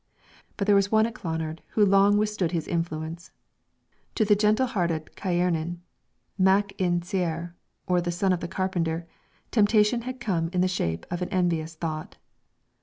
[0.57, 3.29] But there was one at Clonard who long withstood his influence.
[4.15, 5.79] To the gentle hearted Ciaran
[6.39, 7.53] "Mac In Tsair,"
[7.85, 9.05] or the son of the carpenter,
[9.51, 12.17] temptation had come in the shape of an envious thought.